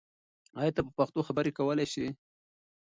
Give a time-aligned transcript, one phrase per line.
[0.59, 2.05] آیا ته په پښتو خبرې کولای سې؟